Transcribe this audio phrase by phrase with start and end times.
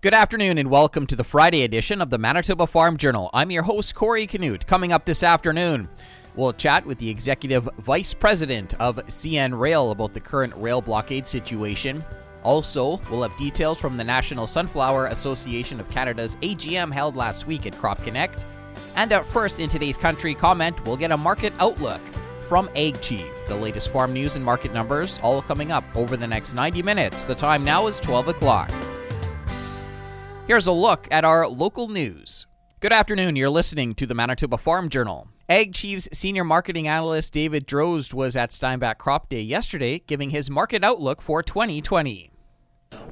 [0.00, 3.30] Good afternoon and welcome to the Friday edition of the Manitoba Farm Journal.
[3.34, 4.64] I'm your host, Corey Canute.
[4.64, 5.88] Coming up this afternoon,
[6.36, 11.26] we'll chat with the Executive Vice President of CN Rail about the current rail blockade
[11.26, 12.04] situation.
[12.44, 17.66] Also, we'll have details from the National Sunflower Association of Canada's AGM held last week
[17.66, 18.46] at Crop Connect.
[18.94, 22.02] And up first in today's country comment, we'll get a market outlook
[22.42, 23.32] from Ag-Chieve.
[23.48, 27.24] The latest farm news and market numbers all coming up over the next 90 minutes.
[27.24, 28.70] The time now is 12 o'clock.
[30.48, 32.46] Here's a look at our local news.
[32.80, 33.36] Good afternoon.
[33.36, 35.28] You're listening to the Manitoba Farm Journal.
[35.46, 40.82] Ag-Chieve's senior marketing analyst David Drozd was at Steinbach Crop Day yesterday, giving his market
[40.82, 42.30] outlook for 2020.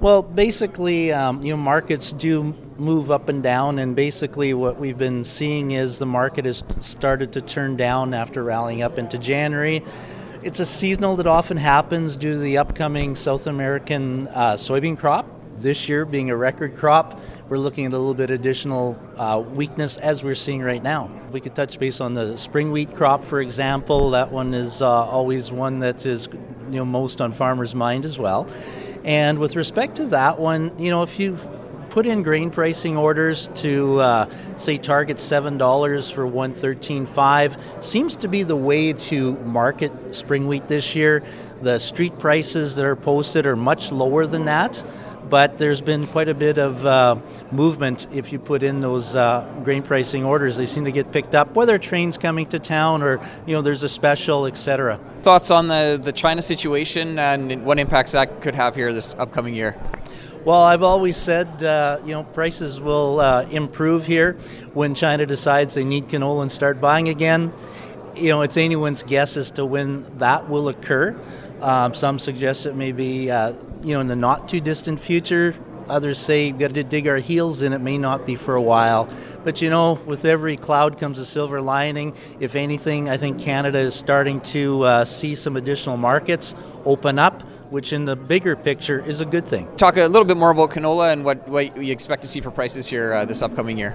[0.00, 4.96] Well, basically, um, you know, markets do move up and down, and basically, what we've
[4.96, 9.84] been seeing is the market has started to turn down after rallying up into January.
[10.42, 15.35] It's a seasonal that often happens due to the upcoming South American uh, soybean crop
[15.60, 19.98] this year being a record crop, we're looking at a little bit additional uh, weakness
[19.98, 21.10] as we're seeing right now.
[21.32, 24.10] We could touch base on the spring wheat crop, for example.
[24.10, 26.28] That one is uh, always one that is
[26.70, 28.48] you know most on farmers' mind as well.
[29.04, 31.38] And with respect to that one, you know, if you
[31.90, 37.56] put in grain pricing orders to uh, say target seven dollars for one thirteen five
[37.80, 41.22] seems to be the way to market spring wheat this year.
[41.62, 44.84] The street prices that are posted are much lower than that
[45.28, 47.16] but there's been quite a bit of uh,
[47.52, 50.56] movement if you put in those uh, grain pricing orders.
[50.56, 53.82] They seem to get picked up, whether trains coming to town or you know there's
[53.82, 55.00] a special, etc.
[55.22, 59.54] Thoughts on the the China situation and what impacts that could have here this upcoming
[59.54, 59.76] year?
[60.46, 64.34] Well, I've always said, uh, you know, prices will uh, improve here
[64.74, 67.52] when China decides they need canola and start buying again.
[68.14, 71.20] You know, it's anyone's guess as to when that will occur.
[71.60, 73.54] Um, some suggest it may be uh,
[73.86, 75.54] you know, in the not too distant future.
[75.88, 77.72] Others say we've got to dig our heels in.
[77.72, 79.08] It may not be for a while.
[79.44, 82.16] But you know, with every cloud comes a silver lining.
[82.40, 87.42] If anything, I think Canada is starting to uh, see some additional markets open up,
[87.70, 89.68] which in the bigger picture is a good thing.
[89.76, 92.50] Talk a little bit more about canola and what, what you expect to see for
[92.50, 93.94] prices here uh, this upcoming year.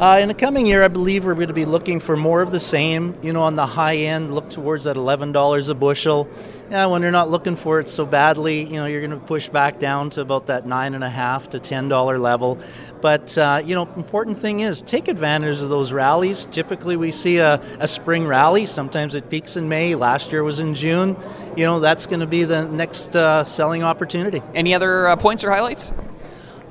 [0.00, 2.52] Uh, in the coming year, I believe we're going to be looking for more of
[2.52, 3.14] the same.
[3.20, 6.26] You know, on the high end, look towards that $11 a bushel
[6.70, 9.48] yeah, when you're not looking for it so badly, you know, you're going to push
[9.48, 12.58] back down to about that nine and a half to ten dollar level.
[13.00, 16.46] But uh, you know, important thing is take advantage of those rallies.
[16.52, 18.66] Typically, we see a, a spring rally.
[18.66, 19.96] Sometimes it peaks in May.
[19.96, 21.16] Last year was in June.
[21.56, 24.40] You know, that's going to be the next uh, selling opportunity.
[24.54, 25.92] Any other uh, points or highlights?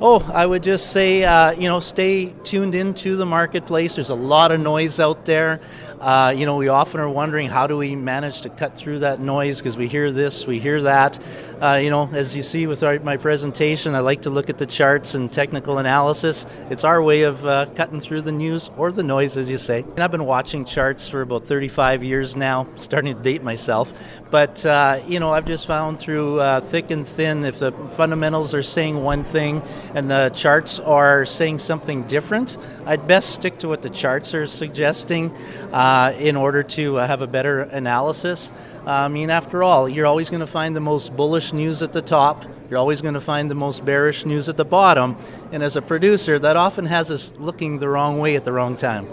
[0.01, 3.95] Oh, I would just say, uh, you know, stay tuned into the marketplace.
[3.95, 5.59] There's a lot of noise out there.
[5.99, 9.19] Uh, you know, we often are wondering how do we manage to cut through that
[9.19, 11.19] noise because we hear this, we hear that.
[11.61, 14.57] Uh, you know, as you see with our, my presentation, I like to look at
[14.57, 16.45] the charts and technical analysis.
[16.69, 19.79] It's our way of uh, cutting through the news or the noise, as you say.
[19.81, 23.91] And I've been watching charts for about 35 years now, starting to date myself.
[24.31, 28.55] But, uh, you know, I've just found through uh, thick and thin, if the fundamentals
[28.55, 29.61] are saying one thing
[29.95, 34.47] and the charts are saying something different, I'd best stick to what the charts are
[34.47, 35.35] suggesting.
[35.73, 38.51] Uh, uh, in order to uh, have a better analysis.
[38.85, 42.01] I mean, after all, you're always going to find the most bullish news at the
[42.01, 42.45] top.
[42.69, 45.17] You're always going to find the most bearish news at the bottom.
[45.51, 48.77] And as a producer, that often has us looking the wrong way at the wrong
[48.77, 49.07] time.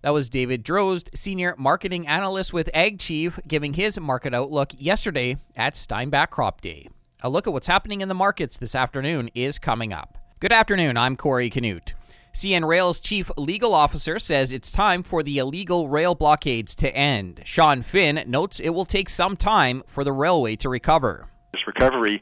[0.00, 5.76] That was David Drozd, Senior Marketing Analyst with Ag-Chieve, giving his market outlook yesterday at
[5.76, 6.88] Steinbach Crop Day.
[7.22, 10.16] A look at what's happening in the markets this afternoon is coming up.
[10.40, 11.92] Good afternoon, I'm Corey Canute.
[12.32, 17.42] CN Rail's chief legal officer says it's time for the illegal rail blockades to end.
[17.44, 21.29] Sean Finn notes it will take some time for the railway to recover.
[21.70, 22.20] Recovery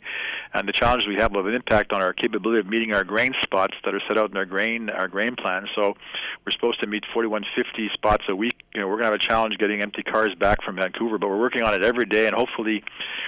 [0.52, 3.02] and the challenges we have will have an impact on our capability of meeting our
[3.02, 5.66] grain spots that are set out in our grain our grain plan.
[5.74, 5.96] So
[6.44, 8.56] we're supposed to meet 4150 spots a week.
[8.74, 11.28] You know, we're going to have a challenge getting empty cars back from Vancouver, but
[11.28, 12.84] we're working on it every day, and hopefully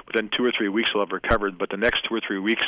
[0.06, 1.56] within two or three weeks we'll have recovered.
[1.56, 2.66] But the next two or three weeks,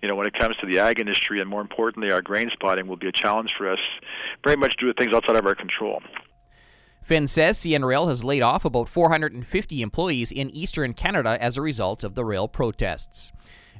[0.00, 2.86] you know, when it comes to the ag industry and more importantly our grain spotting,
[2.86, 3.80] will be a challenge for us,
[4.42, 6.02] very much due to things outside of our control.
[7.06, 12.02] Finn says CN has laid off about 450 employees in eastern Canada as a result
[12.02, 13.30] of the rail protests.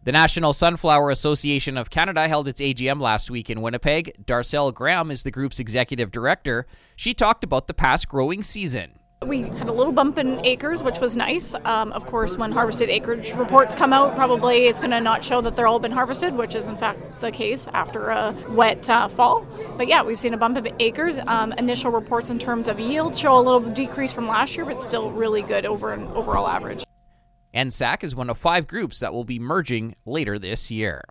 [0.05, 4.15] The National Sunflower Association of Canada held its AGM last week in Winnipeg.
[4.25, 6.69] Darcel Graham is the group's executive director.
[6.95, 9.01] She talked about the past growing season.
[9.25, 11.55] We had a little bump in acres, which was nice.
[11.65, 15.41] Um, of course, when harvested acreage reports come out, probably it's going to not show
[15.41, 19.09] that they're all been harvested, which is in fact the case after a wet uh,
[19.09, 19.47] fall.
[19.79, 21.19] But yeah, we've seen a bump of acres.
[21.27, 24.79] Um, initial reports in terms of yield show a little decrease from last year, but
[24.79, 26.85] still really good over an overall average.
[27.55, 31.03] NSAC is one of five groups that will be merging later this year.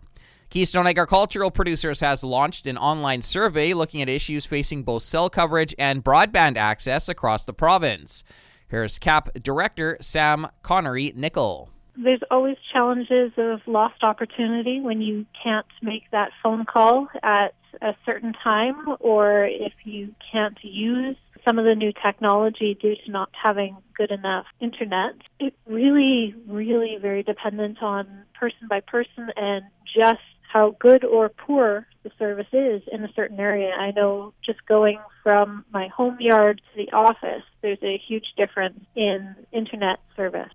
[0.48, 5.74] Keystone Agricultural Producers has launched an online survey looking at issues facing both cell coverage
[5.76, 8.22] and broadband access across the province.
[8.68, 11.70] Here's KAP Director Sam Connery Nickel.
[11.96, 17.94] There's always challenges of lost opportunity when you can't make that phone call at a
[18.04, 21.16] certain time or if you can't use
[21.46, 25.14] some of the new technology due to not having good enough internet.
[25.38, 28.06] It really, really very dependent on
[28.38, 30.20] person by person and just
[30.52, 33.70] how good or poor the service is in a certain area.
[33.70, 38.80] I know just going from my home yard to the office, there's a huge difference
[38.94, 40.52] in internet service.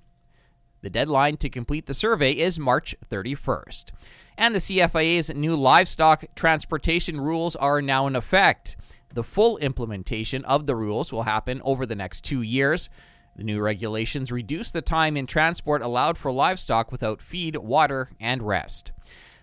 [0.82, 3.92] The deadline to complete the survey is March 31st.
[4.38, 8.76] And the CFIA's new livestock transportation rules are now in effect.
[9.14, 12.90] The full implementation of the rules will happen over the next two years.
[13.36, 18.42] The new regulations reduce the time in transport allowed for livestock without feed, water, and
[18.42, 18.92] rest.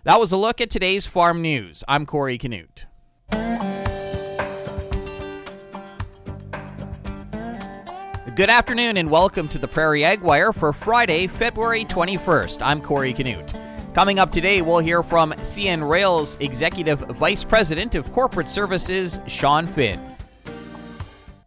[0.05, 1.83] That was a look at today's farm news.
[1.85, 2.85] I'm Corey Canute.
[8.33, 12.59] Good afternoon and welcome to the Prairie Ag Wire for Friday, February 21st.
[12.61, 13.51] I'm Corey Canute.
[13.93, 19.67] Coming up today, we'll hear from CN Rail's Executive Vice President of Corporate Services, Sean
[19.67, 19.99] Finn.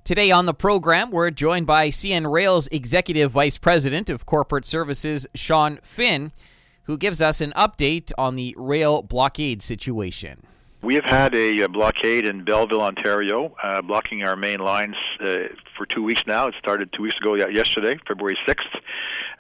[0.05, 5.27] Today on the program, we're joined by CN Rail's Executive Vice President of Corporate Services,
[5.35, 6.33] Sean Finn
[6.85, 10.47] who gives us an update on the rail blockade situation.
[10.83, 15.45] We have had a, blockade in Belleville, Ontario, uh, blocking our main lines uh,
[15.77, 16.49] for two weeks now.
[16.49, 18.81] It started two weeks ago yesterday, February 6th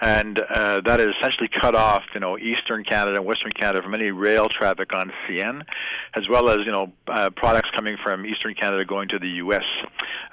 [0.02, 3.94] and uh, that has essentially cut off, you know, eastern Canada and western Canada from
[3.94, 5.62] any rail traffic on CN,
[6.14, 9.62] as well as you know uh, products coming from eastern Canada going to the U.S.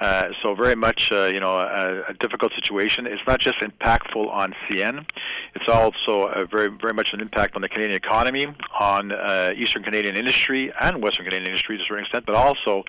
[0.01, 3.05] Uh, so very much, uh, you know, a, a, difficult situation.
[3.05, 5.07] It's not just impactful on CN;
[5.53, 8.47] it's also very, very much an impact on the Canadian economy,
[8.79, 12.83] on uh, eastern Canadian industry and western Canadian industry to a certain extent, but also,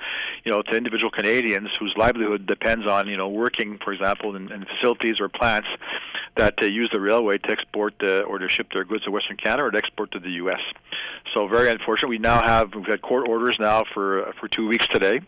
[0.45, 4.51] you know, to individual Canadians whose livelihood depends on, you know, working, for example, in,
[4.51, 5.69] in facilities or plants
[6.37, 9.37] that uh, use the railway to export uh, or to ship their goods to Western
[9.37, 10.61] Canada or to export to the U.S.
[11.35, 12.09] So very unfortunate.
[12.09, 15.21] We now have we've had court orders now for uh, for two weeks today.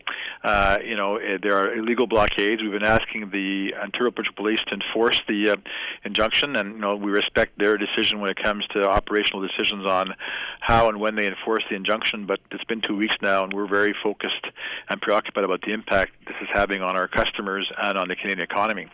[0.43, 2.61] Uh, you know eh, there are illegal blockades.
[2.61, 5.55] We've been asking the Ontario Provincial Police to enforce the uh,
[6.03, 10.15] injunction, and you know we respect their decision when it comes to operational decisions on
[10.59, 12.25] how and when they enforce the injunction.
[12.25, 14.45] But it's been two weeks now, and we're very focused
[14.89, 18.41] and preoccupied about the impact this is having on our customers and on the Canadian
[18.41, 18.87] economy.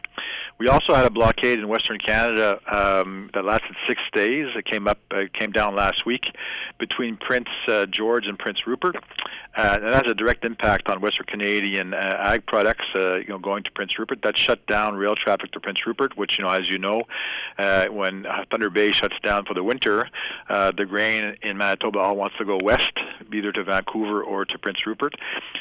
[0.60, 4.48] We also had a blockade in Western Canada um, that lasted six days.
[4.56, 6.32] It came up, uh, came down last week
[6.80, 8.96] between Prince uh, George and Prince Rupert.
[9.56, 13.28] Uh, and that has a direct impact on Western Canadian uh, ag products, uh, you
[13.28, 14.22] know, going to Prince Rupert.
[14.22, 17.04] That shut down rail traffic to Prince Rupert, which, you know, as you know,
[17.58, 20.08] uh, when Thunder Bay shuts down for the winter,
[20.50, 22.94] uh, the grain in Manitoba all wants to go west,
[23.34, 25.16] either to Vancouver or to Prince Rupert.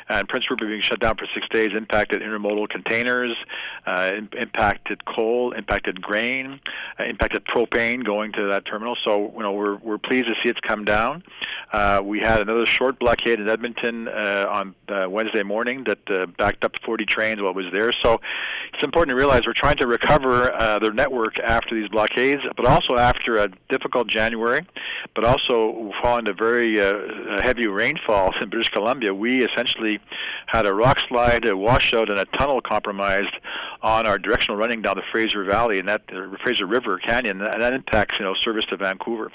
[0.08, 3.36] And Prince Rupert being shut down for six days impacted intermodal containers,
[3.86, 8.96] uh, impacted coal, impacted grain, uh, impacted propane going to that terminal.
[9.04, 11.22] So, you know, we're, we're pleased to see it's come down.
[11.72, 16.26] Uh, we had another short blockade in Edmonton uh, on uh, Wednesday morning that uh,
[16.26, 17.92] backed up 40 trains while it was there.
[17.92, 18.20] So
[18.72, 22.66] it's important to realize we're trying to recover uh, their network after these blockades, but
[22.66, 24.66] also after a difficult January,
[25.14, 29.14] but also following the very uh, heavy rainfall in British Columbia.
[29.14, 30.00] We essentially
[30.46, 33.34] had a rock slide, a washout, and a tunnel compromised
[33.82, 37.62] on our directional running down the Fraser Valley and that uh, Fraser River Canyon, and
[37.62, 39.30] that impacts you know service to Vancouver.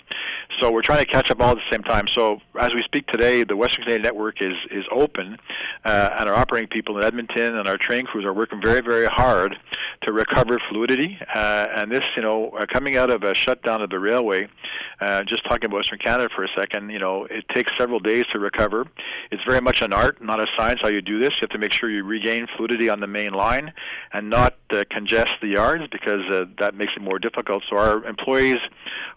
[0.59, 2.07] So we're trying to catch up all at the same time.
[2.07, 5.37] So as we speak today, the Western Canadian network is is open,
[5.85, 9.05] uh, and our operating people in Edmonton and our train crews are working very very
[9.05, 9.57] hard
[10.03, 11.17] to recover fluidity.
[11.33, 14.47] Uh, and this, you know, uh, coming out of a shutdown of the railway,
[15.01, 18.25] uh, just talking about Western Canada for a second, you know, it takes several days
[18.31, 18.85] to recover.
[19.31, 20.81] It's very much an art, not a science.
[20.81, 23.33] How you do this, you have to make sure you regain fluidity on the main
[23.33, 23.73] line
[24.11, 27.63] and not uh, congest the yards because uh, that makes it more difficult.
[27.69, 28.57] So our employees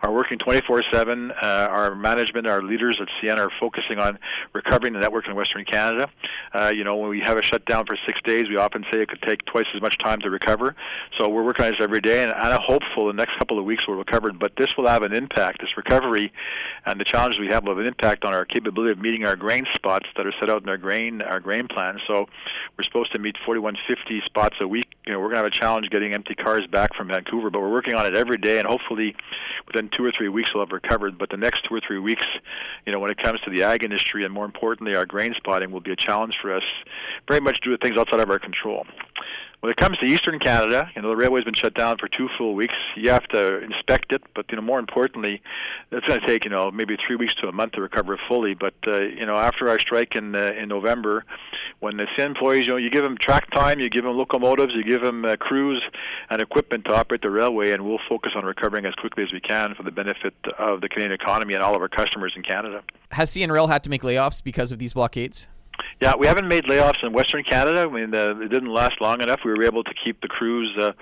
[0.02, 1.30] are working 24/7.
[1.30, 4.18] Uh, our management, our leaders at CN are focusing on
[4.52, 6.08] recovering the network in Western Canada.
[6.52, 9.08] Uh, you know, when we have a shutdown for six days, we often say it
[9.08, 10.74] could take twice as much time to recover.
[11.18, 13.86] So we're working on this every day, and I'm hopeful the next couple of weeks
[13.86, 14.32] we'll recover.
[14.32, 15.60] But this will have an impact.
[15.60, 16.32] This recovery
[16.84, 19.36] and the challenges we have will have an impact on our capability of meeting our
[19.36, 21.98] grain spots that are set out in our grain our grain plan.
[22.06, 22.26] So
[22.76, 24.95] we're supposed to meet 4150 spots a week.
[25.06, 27.60] You know, we're going to have a challenge getting empty cars back from Vancouver, but
[27.60, 29.14] we're working on it every day, and hopefully
[29.68, 31.16] within two or three weeks we'll have recovered.
[31.16, 32.26] But the next two or three weeks,
[32.86, 35.70] you know, when it comes to the ag industry and more importantly our grain spotting,
[35.70, 36.64] will be a challenge for us,
[37.28, 38.84] very much due to things outside of our control.
[39.60, 42.28] When it comes to Eastern Canada, you know the railway's been shut down for two
[42.36, 42.74] full weeks.
[42.94, 45.40] You have to inspect it, but you know more importantly,
[45.90, 48.54] it's going to take you know maybe three weeks to a month to recover fully.
[48.54, 51.24] But uh, you know after our strike in uh, in November,
[51.80, 54.82] when the employees, you know, you give them track time, you give them locomotives, you
[54.82, 55.82] give them uh, crews
[56.30, 59.40] and equipment to operate the railway, and we'll focus on recovering as quickly as we
[59.40, 62.82] can for the benefit of the Canadian economy and all of our customers in Canada.
[63.12, 65.48] Has CN Rail had to make layoffs because of these blockades?
[66.00, 67.80] Yeah, we haven't made layoffs in Western Canada.
[67.80, 69.40] I mean, uh, it didn't last long enough.
[69.44, 70.92] We were able to keep the crews uh,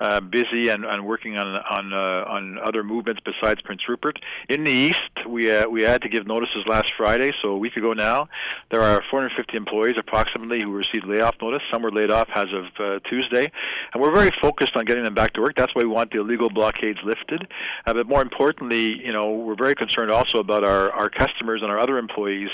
[0.00, 4.20] uh, busy and, and working on on uh, on other movements besides Prince Rupert.
[4.48, 7.76] In the east, we uh, we had to give notices last Friday, so a week
[7.76, 8.28] ago now.
[8.70, 11.62] There are 450 employees approximately who received layoff notice.
[11.72, 13.50] Some were laid off as of uh, Tuesday,
[13.92, 15.56] and we're very focused on getting them back to work.
[15.56, 17.48] That's why we want the illegal blockades lifted.
[17.86, 21.70] Uh, but more importantly, you know, we're very concerned also about our our customers and
[21.70, 22.50] our other employees.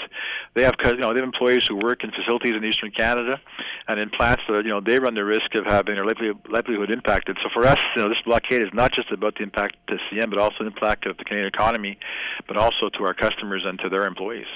[0.54, 3.40] They have you know they have employees who work in facilities in eastern Canada
[3.88, 7.38] and in plants that you know they run the risk of having their livelihood impacted.
[7.42, 10.28] So for us, you know, this blockade is not just about the impact to CN,
[10.30, 11.98] but also the impact of the Canadian economy,
[12.46, 14.46] but also to our customers and to their employees.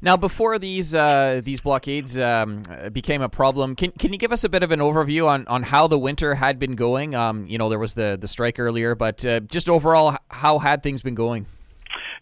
[0.00, 4.44] Now, before these uh, these blockades um, became a problem, can can you give us
[4.44, 7.14] a bit of an overview on, on how the winter had been going?
[7.14, 10.82] Um, you know, there was the the strike earlier, but uh, just overall, how had
[10.82, 11.46] things been going?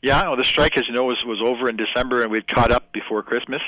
[0.03, 2.73] Yeah, well, the strike, as you know, was was over in December, and we'd caught
[2.73, 3.63] up before Christmas.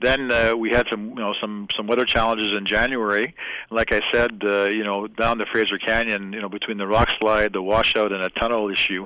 [0.00, 3.34] Then uh, we had some, you know, some some weather challenges in January.
[3.72, 7.08] Like I said, uh, you know, down the Fraser Canyon, you know, between the rock
[7.18, 9.04] slide, the washout, and a tunnel issue,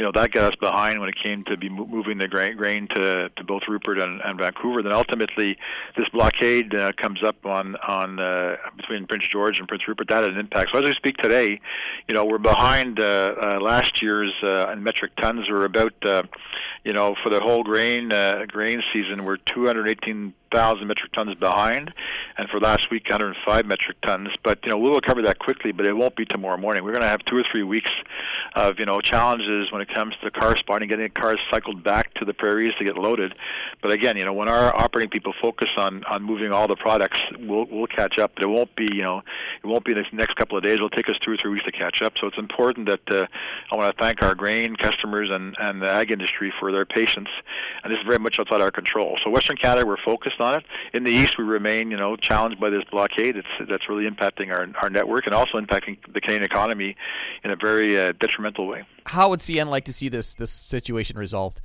[0.00, 2.88] you know, that got us behind when it came to be moving the grain, grain
[2.88, 4.82] to to both Rupert and, and Vancouver.
[4.82, 5.56] Then ultimately,
[5.96, 10.08] this blockade uh, comes up on on uh, between Prince George and Prince Rupert.
[10.08, 10.70] That had an impact.
[10.72, 11.60] So as we speak today,
[12.08, 15.48] you know, we're behind uh, uh, last year's uh, metric tons.
[15.48, 16.22] We're about uh,
[16.84, 21.92] you know, for the whole grain uh, grain season, we're 218 thousand metric tons behind,
[22.36, 24.30] and for last week, 105 metric tons.
[24.42, 26.84] But you know, we'll recover that quickly, but it won't be tomorrow morning.
[26.84, 27.90] We're going to have two or three weeks
[28.54, 32.24] of you know challenges when it comes to car spotting, getting cars cycled back to
[32.24, 33.34] the prairies to get loaded.
[33.82, 37.20] But again, you know, when our operating people focus on on moving all the products,
[37.38, 38.32] we'll we'll catch up.
[38.34, 39.22] But it won't be you know,
[39.62, 40.74] it won't be in the next couple of days.
[40.74, 42.14] It'll take us two or three weeks to catch up.
[42.18, 43.26] So it's important that uh,
[43.70, 47.28] I want to thank our grain customers and and the ag industry for their patience,
[47.82, 49.18] And this is very much outside our control.
[49.22, 50.64] So Western Canada, we're focused on it.
[50.94, 53.36] In the east, we remain, you know, challenged by this blockade.
[53.36, 56.96] It's that's really impacting our our network and also impacting the Canadian economy
[57.44, 58.84] in a very uh, detrimental way.
[59.08, 61.60] How would CN like to see this this situation resolved?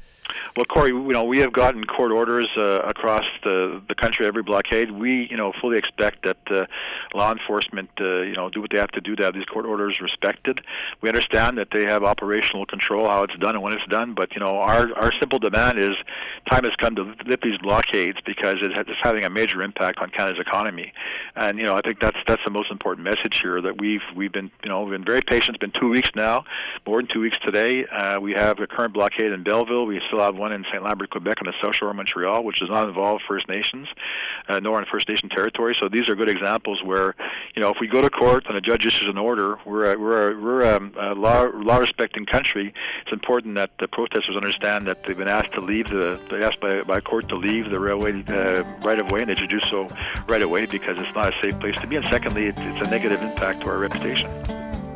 [0.55, 4.43] Well, Corey, you know, we have gotten court orders uh, across the the country every
[4.43, 4.91] blockade.
[4.91, 6.65] We, you know, fully expect that uh,
[7.13, 9.65] law enforcement, uh, you know, do what they have to do to have these court
[9.65, 10.62] orders respected.
[11.01, 14.33] We understand that they have operational control how it's done and when it's done, but
[14.33, 15.95] you know, our our simple demand is
[16.50, 20.39] time has come to lift these blockades because it's having a major impact on Canada's
[20.39, 20.93] economy.
[21.35, 24.31] And you know, I think that's that's the most important message here that we've we've
[24.31, 25.55] been you know we've been very patient.
[25.55, 26.45] It's been two weeks now,
[26.85, 27.86] more than two weeks today.
[27.86, 29.86] Uh, we have a current blockade in Belleville.
[29.86, 30.84] We still have one in St.
[30.84, 33.88] Lambert, Quebec, on the South Shore of Montreal, which does not involve First Nations,
[34.48, 35.75] uh, nor on First Nation territory.
[35.80, 37.16] So these are good examples where
[37.56, 39.98] you know if we go to court and a judge issues an order, we're a,
[39.98, 42.74] we're a, we're um, a law law respecting country.
[43.04, 46.60] It's important that the protesters understand that they've been asked to leave the they asked
[46.60, 49.62] by by court to leave the railway uh, right of way, and they should do
[49.62, 49.88] so
[50.28, 51.96] right away because it's not a safe place to be.
[51.96, 54.30] And secondly, it, it's a negative impact to our reputation.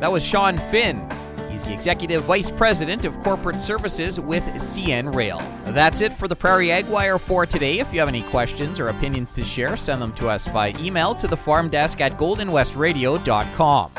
[0.00, 1.08] That was Sean Finn.
[1.58, 5.42] He's the Executive Vice President of Corporate Services with CN Rail.
[5.64, 7.80] That's it for the Prairie Ag Wire for today.
[7.80, 11.16] If you have any questions or opinions to share, send them to us by email
[11.16, 13.90] to the farm desk at goldenwestradio.com.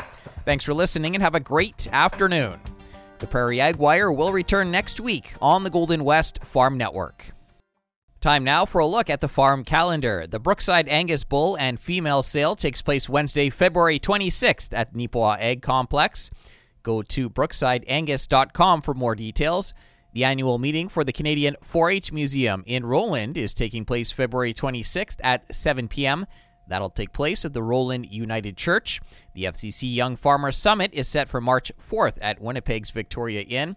[0.46, 2.58] Thanks for listening and have a great afternoon.
[3.18, 7.26] The Prairie Ag Wire will return next week on the Golden West Farm Network.
[8.22, 10.26] Time now for a look at the farm calendar.
[10.26, 15.60] The Brookside Angus Bull and Female Sale takes place Wednesday, February 26th at Neepawa Ag
[15.60, 16.30] Complex.
[16.82, 19.74] Go to brooksideangus.com for more details.
[20.12, 24.52] The annual meeting for the Canadian 4 H Museum in Roland is taking place February
[24.52, 26.26] 26th at 7 p.m.
[26.66, 29.00] That'll take place at the Roland United Church.
[29.34, 33.76] The FCC Young Farmers Summit is set for March 4th at Winnipeg's Victoria Inn.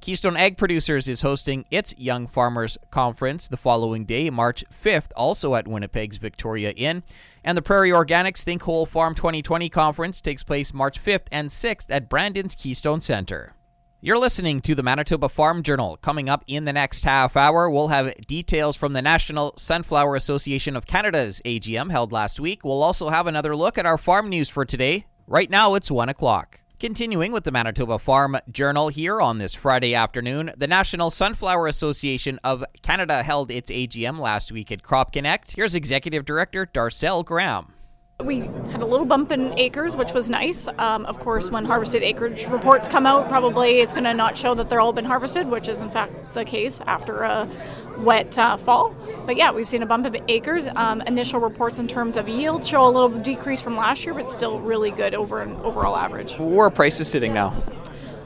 [0.00, 5.54] Keystone Ag Producers is hosting its Young Farmers Conference the following day, March 5th, also
[5.54, 7.04] at Winnipeg's Victoria Inn.
[7.44, 11.86] And the Prairie Organics Think Whole Farm 2020 Conference takes place March 5th and 6th
[11.90, 13.54] at Brandon's Keystone Center.
[14.00, 15.96] You're listening to the Manitoba Farm Journal.
[15.98, 20.74] Coming up in the next half hour, we'll have details from the National Sunflower Association
[20.74, 22.64] of Canada's AGM held last week.
[22.64, 25.06] We'll also have another look at our farm news for today.
[25.28, 26.61] Right now, it's 1 o'clock.
[26.82, 32.40] Continuing with the Manitoba Farm Journal here on this Friday afternoon, the National Sunflower Association
[32.42, 35.54] of Canada held its AGM last week at Crop Connect.
[35.54, 37.72] Here's Executive Director Darcel Graham.
[38.24, 40.68] We had a little bump in acres, which was nice.
[40.78, 44.54] Um, of course, when harvested acreage reports come out, probably it's going to not show
[44.54, 47.48] that they're all been harvested, which is in fact the case after a
[47.98, 48.94] wet uh, fall.
[49.26, 50.68] But yeah, we've seen a bump of acres.
[50.76, 54.28] Um, initial reports in terms of yield show a little decrease from last year, but
[54.28, 56.38] still really good over an overall average.
[56.38, 57.50] Where are prices sitting now?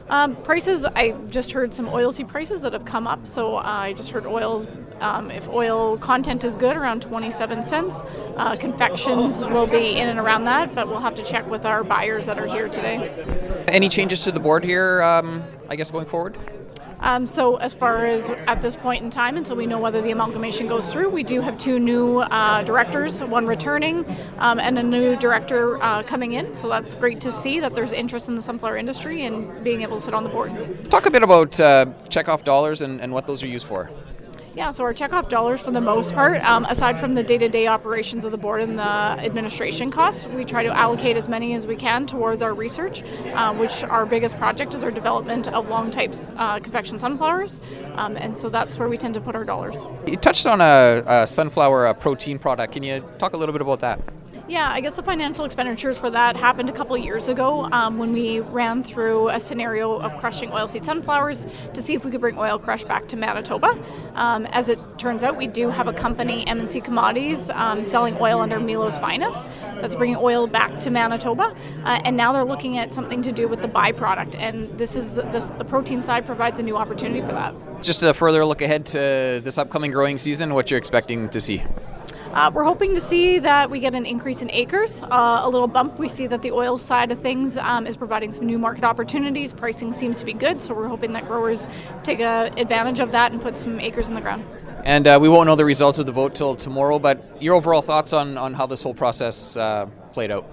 [0.09, 3.27] Um, prices, I just heard some oilseed prices that have come up.
[3.27, 4.67] So uh, I just heard oils,
[5.01, 8.03] um, if oil content is good, around 27 cents.
[8.37, 11.83] Uh, confections will be in and around that, but we'll have to check with our
[11.83, 13.65] buyers that are here today.
[13.69, 16.39] Any changes to the board here, um, I guess, going forward?
[17.01, 20.11] Um, so, as far as at this point in time, until we know whether the
[20.11, 24.05] amalgamation goes through, we do have two new uh, directors, one returning
[24.39, 26.55] um, and a new director uh, coming in.
[26.55, 29.97] So, that's great to see that there's interest in the sunflower industry and being able
[29.97, 30.53] to sit on the board.
[30.91, 33.91] Talk a bit about uh, checkoff dollars and, and what those are used for.
[34.57, 37.47] Yeah, so our checkoff dollars, for the most part, um, aside from the day to
[37.47, 41.53] day operations of the board and the administration costs, we try to allocate as many
[41.53, 43.03] as we can towards our research,
[43.35, 47.61] uh, which our biggest project is our development of long types uh, confection sunflowers.
[47.97, 49.87] Um, and so that's where we tend to put our dollars.
[50.07, 52.73] You touched on a, a sunflower a protein product.
[52.73, 54.01] Can you talk a little bit about that?
[54.49, 58.13] Yeah, I guess the financial expenditures for that happened a couple years ago um, when
[58.13, 62.39] we ran through a scenario of crushing oilseed sunflowers to see if we could bring
[62.39, 63.77] oil crush back to Manitoba.
[64.15, 68.41] Um, as it turns out, we do have a company, MNC Commodities, um, selling oil
[68.41, 69.49] under Milo's Finest
[69.81, 71.57] that's bringing oil back to Manitoba.
[71.83, 74.37] Uh, and now they're looking at something to do with the byproduct.
[74.39, 77.53] And this is this, the protein side provides a new opportunity for that.
[77.83, 81.65] Just a further look ahead to this upcoming growing season, what you're expecting to see.
[82.37, 85.67] Uh, we're hoping to see that we get an increase in acres, uh, a little
[85.67, 85.99] bump.
[85.99, 89.55] We see that the oil side of things um, is providing some new market opportunities.
[89.55, 91.67] Pricing seems to be good, so we're hoping that growers
[92.03, 94.45] take uh, advantage of that and put some acres in the ground.
[94.85, 97.81] And uh, we won't know the results of the vote till tomorrow, but your overall
[97.81, 100.47] thoughts on, on how this whole process uh, played out?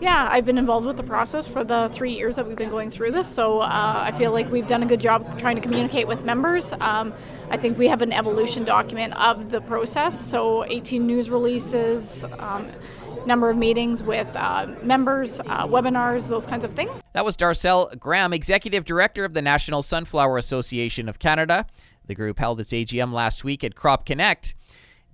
[0.00, 2.88] Yeah, I've been involved with the process for the three years that we've been going
[2.88, 6.06] through this, so uh, I feel like we've done a good job trying to communicate
[6.06, 6.72] with members.
[6.74, 7.12] Um,
[7.50, 12.24] I think we have an evolution document of the process, so 18 news releases.
[12.38, 12.70] Um,
[13.26, 17.02] number of meetings with uh, members, uh, webinars, those kinds of things.
[17.12, 21.66] That was Darcel Graham, Executive Director of the National Sunflower Association of Canada.
[22.06, 24.54] The group held its AGM last week at Crop Connect.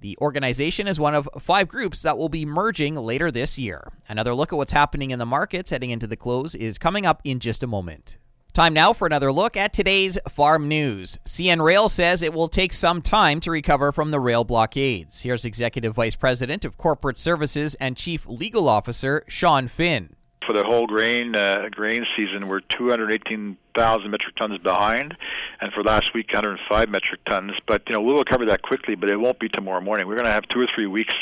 [0.04, 3.90] The organization is one of five groups that will be merging later this year.
[4.06, 7.22] Another look at what's happening in the markets heading into the close is coming up
[7.24, 8.18] in just a moment.
[8.52, 11.18] Time now for another look at today's farm news.
[11.24, 15.22] CN Rail says it will take some time to recover from the rail blockades.
[15.22, 20.14] Here's Executive Vice President of Corporate Services and Chief Legal Officer Sean Finn
[20.46, 25.16] for the whole grain uh, grain season, we're 218,000 metric tons behind,
[25.60, 27.52] and for last week, 105 metric tons.
[27.66, 30.06] But you know, we'll recover that quickly, but it won't be tomorrow morning.
[30.06, 31.14] We're going to have two or three weeks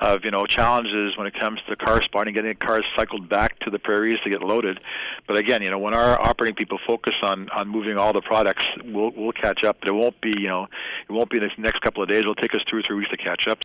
[0.00, 3.70] of you know challenges when it comes to car spotting, getting cars cycled back to
[3.70, 4.80] the prairies to get loaded.
[5.26, 8.66] But again, you know, when our operating people focus on on moving all the products,
[8.84, 9.78] we'll we'll catch up.
[9.80, 10.64] But it won't be you know,
[11.08, 12.20] it won't be in the next couple of days.
[12.20, 13.60] It'll take us two or three weeks to catch up.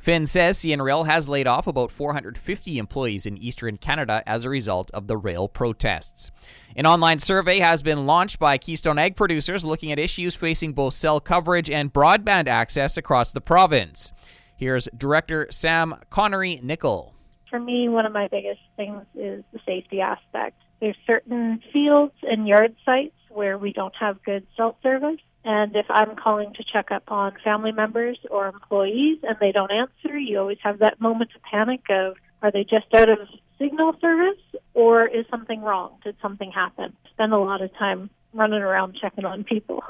[0.00, 4.48] Finn says CN Rail has laid off about 450 employees in eastern Canada as a
[4.48, 6.30] result of the rail protests.
[6.74, 10.94] An online survey has been launched by Keystone Ag producers looking at issues facing both
[10.94, 14.10] cell coverage and broadband access across the province.
[14.56, 17.14] Here's Director Sam Connery Nickel.
[17.50, 20.56] For me, one of my biggest things is the safety aspect.
[20.80, 25.86] There's certain fields and yard sites where we don't have good cell service and if
[25.88, 30.38] I'm calling to check up on family members or employees and they don't answer, you
[30.38, 33.18] always have that moment of panic of are they just out of
[33.58, 34.40] signal service
[34.74, 35.96] or is something wrong?
[36.04, 36.94] Did something happen?
[37.10, 39.82] Spend a lot of time running around checking on people.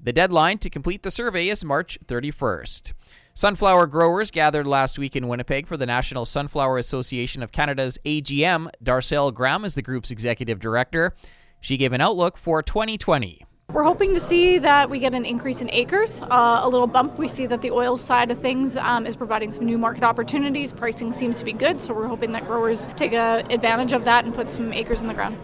[0.00, 2.92] The deadline to complete the survey is March 31st.
[3.34, 8.70] Sunflower growers gathered last week in Winnipeg for the National Sunflower Association of Canada's AGM.
[8.82, 11.14] Darcel Graham is the group's executive director.
[11.60, 13.44] She gave an outlook for 2020.
[13.70, 17.18] We're hoping to see that we get an increase in acres, uh, a little bump.
[17.18, 20.72] We see that the oil side of things um, is providing some new market opportunities.
[20.72, 24.24] Pricing seems to be good, so we're hoping that growers take uh, advantage of that
[24.24, 25.36] and put some acres in the ground.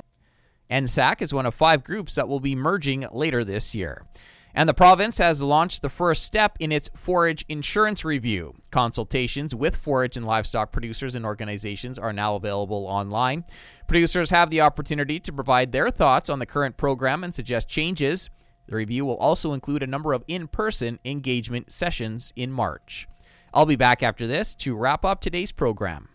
[0.71, 4.07] NSAC is one of five groups that will be merging later this year.
[4.55, 8.55] And the province has launched the first step in its forage insurance review.
[8.71, 13.45] Consultations with forage and livestock producers and organizations are now available online.
[13.89, 18.31] Producers have the opportunity to provide their thoughts on the current program and suggest changes.
[18.69, 23.09] The review will also include a number of in person engagement sessions in March.
[23.53, 26.09] I'll be back after this to wrap up today's program.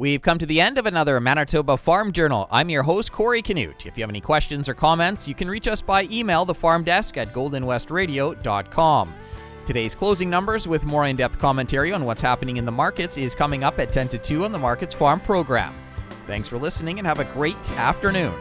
[0.00, 2.48] We've come to the end of another Manitoba Farm Journal.
[2.50, 3.84] I'm your host, Corey Canute.
[3.84, 6.82] If you have any questions or comments, you can reach us by email, the farm
[6.84, 9.14] desk at goldenwestradio.com.
[9.66, 13.34] Today's closing numbers with more in depth commentary on what's happening in the markets is
[13.34, 15.74] coming up at 10 to 2 on the Markets Farm program.
[16.26, 18.32] Thanks for listening and have a great afternoon.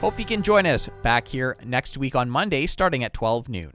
[0.00, 3.74] Hope you can join us back here next week on Monday starting at 12 noon.